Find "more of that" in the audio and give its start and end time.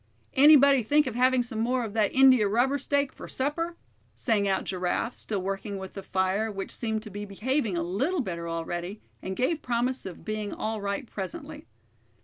1.59-2.11